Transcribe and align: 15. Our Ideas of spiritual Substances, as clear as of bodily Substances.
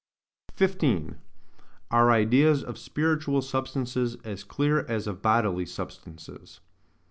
15. 0.55 1.19
Our 1.91 2.09
Ideas 2.09 2.63
of 2.63 2.79
spiritual 2.79 3.43
Substances, 3.43 4.15
as 4.23 4.43
clear 4.43 4.79
as 4.87 5.05
of 5.05 5.21
bodily 5.21 5.67
Substances. 5.67 6.59